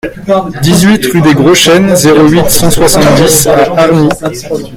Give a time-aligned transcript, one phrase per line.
[0.63, 4.09] dix-huit rue des Gros Chênes, zéro huit, cent soixante-dix à Hargnies